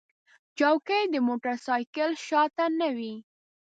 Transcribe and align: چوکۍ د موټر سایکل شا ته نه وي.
چوکۍ 0.57 1.03
د 1.13 1.15
موټر 1.27 1.55
سایکل 1.65 2.09
شا 2.27 2.43
ته 2.55 2.65
نه 2.79 2.87
وي. 2.97 3.15